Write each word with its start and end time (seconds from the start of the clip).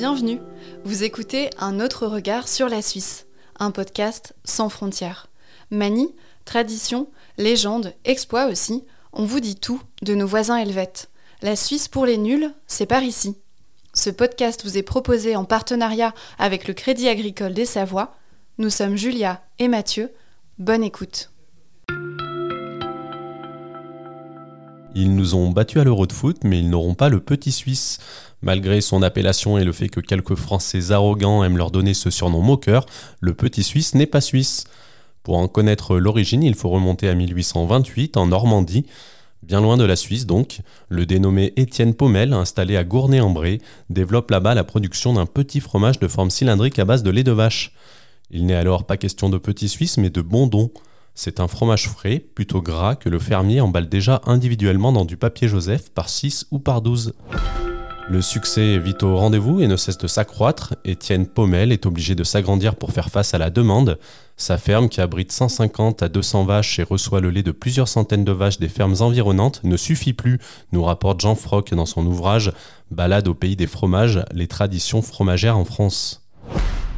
Bienvenue, 0.00 0.40
vous 0.82 1.04
écoutez 1.04 1.50
Un 1.58 1.78
autre 1.78 2.06
regard 2.06 2.48
sur 2.48 2.70
la 2.70 2.80
Suisse, 2.80 3.26
un 3.58 3.70
podcast 3.70 4.34
sans 4.46 4.70
frontières. 4.70 5.26
Manie, 5.70 6.14
tradition, 6.46 7.10
légende, 7.36 7.92
exploit 8.06 8.46
aussi, 8.46 8.82
on 9.12 9.26
vous 9.26 9.40
dit 9.40 9.56
tout 9.56 9.82
de 10.00 10.14
nos 10.14 10.26
voisins 10.26 10.56
helvètes. 10.56 11.10
La 11.42 11.54
Suisse 11.54 11.86
pour 11.86 12.06
les 12.06 12.16
nuls, 12.16 12.50
c'est 12.66 12.86
par 12.86 13.02
ici. 13.02 13.36
Ce 13.92 14.08
podcast 14.08 14.64
vous 14.64 14.78
est 14.78 14.82
proposé 14.82 15.36
en 15.36 15.44
partenariat 15.44 16.14
avec 16.38 16.66
le 16.66 16.72
Crédit 16.72 17.10
agricole 17.10 17.52
des 17.52 17.66
Savoies. 17.66 18.16
Nous 18.56 18.70
sommes 18.70 18.96
Julia 18.96 19.42
et 19.58 19.68
Mathieu. 19.68 20.14
Bonne 20.58 20.82
écoute. 20.82 21.29
Ils 24.94 25.14
nous 25.14 25.36
ont 25.36 25.50
battus 25.50 25.80
à 25.80 25.84
l'Euro 25.84 26.06
de 26.06 26.12
foot, 26.12 26.38
mais 26.42 26.58
ils 26.58 26.68
n'auront 26.68 26.94
pas 26.94 27.08
le 27.08 27.20
petit 27.20 27.52
Suisse. 27.52 27.98
Malgré 28.42 28.80
son 28.80 29.02
appellation 29.02 29.56
et 29.56 29.64
le 29.64 29.72
fait 29.72 29.88
que 29.88 30.00
quelques 30.00 30.34
Français 30.34 30.90
arrogants 30.90 31.44
aiment 31.44 31.58
leur 31.58 31.70
donner 31.70 31.94
ce 31.94 32.10
surnom 32.10 32.42
moqueur, 32.42 32.86
le 33.20 33.34
petit 33.34 33.62
Suisse 33.62 33.94
n'est 33.94 34.06
pas 34.06 34.20
suisse. 34.20 34.64
Pour 35.22 35.36
en 35.36 35.46
connaître 35.46 35.98
l'origine, 35.98 36.42
il 36.42 36.54
faut 36.54 36.70
remonter 36.70 37.08
à 37.08 37.14
1828 37.14 38.16
en 38.16 38.26
Normandie. 38.26 38.86
Bien 39.42 39.60
loin 39.60 39.76
de 39.76 39.84
la 39.84 39.96
Suisse 39.96 40.26
donc, 40.26 40.60
le 40.88 41.06
dénommé 41.06 41.52
Étienne 41.56 41.94
Pommel, 41.94 42.32
installé 42.32 42.76
à 42.76 42.84
Gournay-en-Bray, 42.84 43.58
développe 43.90 44.30
là-bas 44.30 44.54
la 44.54 44.64
production 44.64 45.14
d'un 45.14 45.26
petit 45.26 45.60
fromage 45.60 45.98
de 45.98 46.08
forme 46.08 46.30
cylindrique 46.30 46.78
à 46.78 46.84
base 46.84 47.02
de 47.02 47.10
lait 47.10 47.24
de 47.24 47.32
vache. 47.32 47.72
Il 48.30 48.46
n'est 48.46 48.54
alors 48.54 48.84
pas 48.84 48.96
question 48.96 49.28
de 49.28 49.38
petit 49.38 49.68
suisse 49.68 49.98
mais 49.98 50.10
de 50.10 50.20
bondon. 50.20 50.70
C'est 51.14 51.40
un 51.40 51.48
fromage 51.48 51.88
frais, 51.88 52.18
plutôt 52.34 52.62
gras, 52.62 52.94
que 52.94 53.08
le 53.08 53.18
fermier 53.18 53.60
emballe 53.60 53.88
déjà 53.88 54.22
individuellement 54.26 54.92
dans 54.92 55.04
du 55.04 55.16
papier 55.16 55.48
Joseph 55.48 55.90
par 55.90 56.08
6 56.08 56.46
ou 56.50 56.58
par 56.58 56.82
12. 56.82 57.14
Le 58.10 58.22
succès 58.22 58.74
est 58.74 58.78
vite 58.80 59.04
au 59.04 59.16
rendez-vous 59.16 59.60
et 59.60 59.68
ne 59.68 59.76
cesse 59.76 59.96
de 59.96 60.08
s'accroître. 60.08 60.74
Étienne 60.84 61.28
Pommel 61.28 61.70
est 61.70 61.86
obligé 61.86 62.16
de 62.16 62.24
s'agrandir 62.24 62.74
pour 62.74 62.90
faire 62.90 63.08
face 63.08 63.34
à 63.34 63.38
la 63.38 63.50
demande. 63.50 64.00
Sa 64.36 64.58
ferme, 64.58 64.88
qui 64.88 65.00
abrite 65.00 65.30
150 65.30 66.02
à 66.02 66.08
200 66.08 66.44
vaches 66.44 66.80
et 66.80 66.82
reçoit 66.82 67.20
le 67.20 67.30
lait 67.30 67.44
de 67.44 67.52
plusieurs 67.52 67.86
centaines 67.86 68.24
de 68.24 68.32
vaches 68.32 68.58
des 68.58 68.68
fermes 68.68 68.96
environnantes, 68.98 69.62
ne 69.62 69.76
suffit 69.76 70.12
plus, 70.12 70.40
nous 70.72 70.82
rapporte 70.82 71.20
Jean 71.20 71.36
Froc 71.36 71.72
dans 71.72 71.86
son 71.86 72.04
ouvrage 72.04 72.50
Balade 72.90 73.28
au 73.28 73.34
pays 73.34 73.54
des 73.54 73.68
fromages, 73.68 74.24
les 74.32 74.48
traditions 74.48 75.02
fromagères 75.02 75.56
en 75.56 75.64
France. 75.64 76.28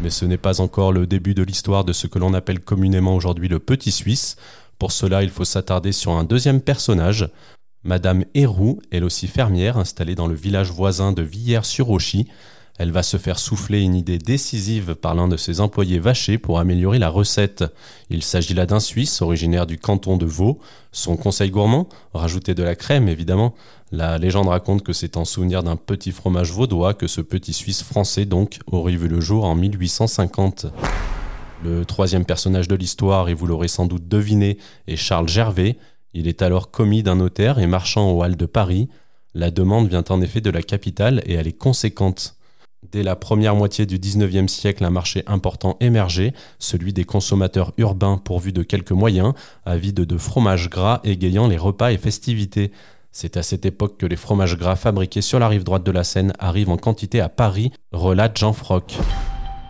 Mais 0.00 0.10
ce 0.10 0.24
n'est 0.24 0.38
pas 0.38 0.60
encore 0.60 0.92
le 0.92 1.06
début 1.06 1.34
de 1.34 1.42
l'histoire 1.42 1.84
de 1.84 1.92
ce 1.92 2.06
que 2.06 2.20
l'on 2.20 2.32
appelle 2.32 2.60
communément 2.60 3.16
aujourd'hui 3.16 3.48
le 3.48 3.58
Petit 3.58 3.90
Suisse. 3.90 4.36
Pour 4.78 4.92
cela, 4.92 5.24
il 5.24 5.30
faut 5.30 5.44
s'attarder 5.44 5.90
sur 5.90 6.12
un 6.12 6.22
deuxième 6.22 6.60
personnage. 6.60 7.28
Madame 7.82 8.24
Héroux, 8.34 8.80
elle 8.92 9.02
aussi 9.02 9.26
fermière, 9.26 9.76
installée 9.76 10.14
dans 10.14 10.28
le 10.28 10.36
village 10.36 10.70
voisin 10.70 11.12
de 11.12 11.22
Villers-sur-Auchy. 11.22 12.28
Elle 12.78 12.92
va 12.92 13.02
se 13.02 13.16
faire 13.16 13.40
souffler 13.40 13.82
une 13.82 13.96
idée 13.96 14.18
décisive 14.18 14.94
par 14.94 15.16
l'un 15.16 15.26
de 15.26 15.36
ses 15.36 15.60
employés 15.60 15.98
vachés 15.98 16.38
pour 16.38 16.60
améliorer 16.60 17.00
la 17.00 17.08
recette. 17.08 17.64
Il 18.08 18.22
s'agit 18.22 18.54
là 18.54 18.66
d'un 18.66 18.78
Suisse 18.78 19.20
originaire 19.20 19.66
du 19.66 19.78
canton 19.78 20.16
de 20.16 20.26
Vaud. 20.26 20.60
Son 20.92 21.16
conseil 21.16 21.50
gourmand 21.50 21.88
Rajouter 22.14 22.54
de 22.54 22.62
la 22.62 22.76
crème, 22.76 23.08
évidemment. 23.08 23.54
La 23.90 24.16
légende 24.16 24.46
raconte 24.46 24.84
que 24.84 24.92
c'est 24.92 25.16
en 25.16 25.24
souvenir 25.24 25.64
d'un 25.64 25.74
petit 25.74 26.12
fromage 26.12 26.52
vaudois 26.52 26.94
que 26.94 27.08
ce 27.08 27.20
petit 27.20 27.52
Suisse 27.52 27.82
français, 27.82 28.26
donc, 28.26 28.60
aurait 28.68 28.94
vu 28.94 29.08
le 29.08 29.20
jour 29.20 29.44
en 29.44 29.56
1850. 29.56 30.66
Le 31.64 31.84
troisième 31.84 32.24
personnage 32.24 32.68
de 32.68 32.76
l'histoire, 32.76 33.28
et 33.28 33.34
vous 33.34 33.48
l'aurez 33.48 33.66
sans 33.66 33.86
doute 33.86 34.06
deviné, 34.06 34.56
est 34.86 34.94
Charles 34.94 35.28
Gervais. 35.28 35.76
Il 36.14 36.28
est 36.28 36.42
alors 36.42 36.70
commis 36.70 37.02
d'un 37.02 37.16
notaire 37.16 37.58
et 37.58 37.66
marchand 37.66 38.12
aux 38.12 38.22
Halles 38.22 38.36
de 38.36 38.46
Paris. 38.46 38.88
La 39.34 39.50
demande 39.50 39.88
vient 39.88 40.04
en 40.08 40.20
effet 40.20 40.40
de 40.40 40.50
la 40.50 40.62
capitale 40.62 41.22
et 41.26 41.34
elle 41.34 41.48
est 41.48 41.52
conséquente. 41.52 42.37
Dès 42.92 43.02
la 43.02 43.16
première 43.16 43.56
moitié 43.56 43.86
du 43.86 43.98
XIXe 43.98 44.50
siècle, 44.50 44.84
un 44.84 44.90
marché 44.90 45.24
important 45.26 45.76
émergeait, 45.80 46.32
celui 46.60 46.92
des 46.92 47.04
consommateurs 47.04 47.72
urbains 47.76 48.18
pourvus 48.18 48.52
de 48.52 48.62
quelques 48.62 48.92
moyens, 48.92 49.34
avides 49.64 49.96
de 49.96 50.16
fromages 50.16 50.70
gras 50.70 51.00
égayant 51.02 51.48
les 51.48 51.56
repas 51.56 51.90
et 51.90 51.98
festivités. 51.98 52.70
C'est 53.10 53.36
à 53.36 53.42
cette 53.42 53.66
époque 53.66 53.96
que 53.98 54.06
les 54.06 54.14
fromages 54.16 54.56
gras 54.56 54.76
fabriqués 54.76 55.22
sur 55.22 55.40
la 55.40 55.48
rive 55.48 55.64
droite 55.64 55.82
de 55.82 55.90
la 55.90 56.04
Seine 56.04 56.32
arrivent 56.38 56.70
en 56.70 56.76
quantité 56.76 57.20
à 57.20 57.28
Paris, 57.28 57.72
relate 57.90 58.38
Jean 58.38 58.52
Froc. 58.52 58.96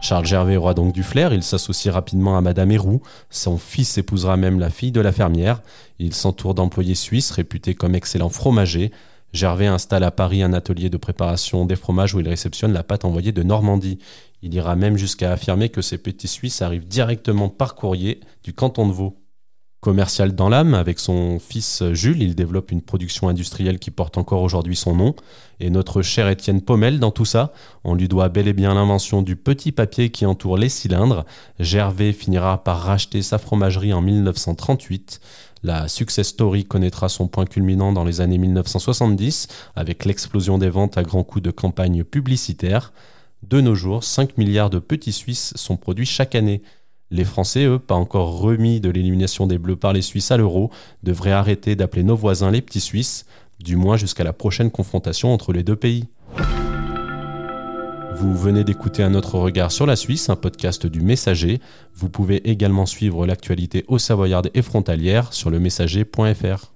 Charles 0.00 0.26
Gervais 0.26 0.56
aura 0.56 0.74
donc 0.74 0.92
du 0.92 1.02
flair, 1.02 1.34
il 1.34 1.42
s'associe 1.42 1.92
rapidement 1.92 2.36
à 2.36 2.40
Madame 2.40 2.70
Héroux, 2.70 3.02
son 3.30 3.58
fils 3.58 3.98
épousera 3.98 4.36
même 4.36 4.60
la 4.60 4.70
fille 4.70 4.92
de 4.92 5.00
la 5.00 5.12
fermière, 5.12 5.60
il 5.98 6.14
s'entoure 6.14 6.54
d'employés 6.54 6.94
suisses 6.94 7.30
réputés 7.32 7.74
comme 7.74 7.94
excellents 7.94 8.28
fromagers, 8.28 8.92
Gervais 9.32 9.66
installe 9.66 10.04
à 10.04 10.10
Paris 10.10 10.42
un 10.42 10.52
atelier 10.52 10.90
de 10.90 10.98
préparation 10.98 11.64
des 11.64 11.76
fromages 11.76 12.14
où 12.14 12.20
il 12.20 12.28
réceptionne 12.28 12.72
la 12.72 12.82
pâte 12.82 13.06
envoyée 13.06 13.32
de 13.32 13.42
Normandie. 13.42 13.98
Il 14.42 14.52
ira 14.52 14.76
même 14.76 14.98
jusqu'à 14.98 15.32
affirmer 15.32 15.70
que 15.70 15.80
ces 15.80 15.96
petits 15.96 16.28
Suisses 16.28 16.60
arrivent 16.60 16.86
directement 16.86 17.48
par 17.48 17.74
courrier 17.74 18.20
du 18.44 18.52
canton 18.52 18.86
de 18.86 18.92
Vaud. 18.92 19.21
Commercial 19.82 20.36
dans 20.36 20.48
l'âme, 20.48 20.74
avec 20.74 21.00
son 21.00 21.40
fils 21.40 21.82
Jules, 21.90 22.22
il 22.22 22.36
développe 22.36 22.70
une 22.70 22.82
production 22.82 23.28
industrielle 23.28 23.80
qui 23.80 23.90
porte 23.90 24.16
encore 24.16 24.42
aujourd'hui 24.42 24.76
son 24.76 24.94
nom. 24.94 25.16
Et 25.58 25.70
notre 25.70 26.02
cher 26.02 26.28
Étienne 26.28 26.62
Pommel, 26.62 27.00
dans 27.00 27.10
tout 27.10 27.24
ça, 27.24 27.52
on 27.82 27.96
lui 27.96 28.06
doit 28.06 28.28
bel 28.28 28.46
et 28.46 28.52
bien 28.52 28.74
l'invention 28.74 29.22
du 29.22 29.34
petit 29.34 29.72
papier 29.72 30.10
qui 30.10 30.24
entoure 30.24 30.56
les 30.56 30.68
cylindres. 30.68 31.24
Gervais 31.58 32.12
finira 32.12 32.62
par 32.62 32.78
racheter 32.78 33.22
sa 33.22 33.38
fromagerie 33.38 33.92
en 33.92 34.02
1938. 34.02 35.20
La 35.64 35.88
success 35.88 36.28
story 36.28 36.64
connaîtra 36.64 37.08
son 37.08 37.26
point 37.26 37.44
culminant 37.44 37.92
dans 37.92 38.04
les 38.04 38.20
années 38.20 38.38
1970 38.38 39.48
avec 39.74 40.04
l'explosion 40.04 40.58
des 40.58 40.70
ventes 40.70 40.96
à 40.96 41.02
grands 41.02 41.24
coups 41.24 41.42
de 41.42 41.50
campagne 41.50 42.04
publicitaire. 42.04 42.92
De 43.42 43.60
nos 43.60 43.74
jours, 43.74 44.04
5 44.04 44.38
milliards 44.38 44.70
de 44.70 44.78
petits 44.78 45.10
Suisses 45.10 45.52
sont 45.56 45.76
produits 45.76 46.06
chaque 46.06 46.36
année. 46.36 46.62
Les 47.12 47.24
Français, 47.24 47.66
eux, 47.66 47.78
pas 47.78 47.94
encore 47.94 48.40
remis 48.40 48.80
de 48.80 48.88
l'élimination 48.88 49.46
des 49.46 49.58
Bleus 49.58 49.76
par 49.76 49.92
les 49.92 50.00
Suisses 50.00 50.30
à 50.30 50.38
l'euro, 50.38 50.70
devraient 51.02 51.30
arrêter 51.30 51.76
d'appeler 51.76 52.04
nos 52.04 52.16
voisins 52.16 52.50
les 52.50 52.62
petits 52.62 52.80
Suisses, 52.80 53.26
du 53.60 53.76
moins 53.76 53.98
jusqu'à 53.98 54.24
la 54.24 54.32
prochaine 54.32 54.70
confrontation 54.70 55.30
entre 55.34 55.52
les 55.52 55.62
deux 55.62 55.76
pays. 55.76 56.06
Vous 58.16 58.34
venez 58.34 58.64
d'écouter 58.64 59.02
un 59.02 59.12
autre 59.12 59.38
regard 59.38 59.72
sur 59.72 59.84
la 59.84 59.94
Suisse, 59.94 60.30
un 60.30 60.36
podcast 60.36 60.86
du 60.86 61.02
Messager. 61.02 61.60
Vous 61.94 62.08
pouvez 62.08 62.48
également 62.48 62.86
suivre 62.86 63.26
l'actualité 63.26 63.84
au 63.88 63.98
Savoyarde 63.98 64.50
et 64.54 64.62
frontalière 64.62 65.34
sur 65.34 65.50
le 65.50 65.60
messager.fr. 65.60 66.71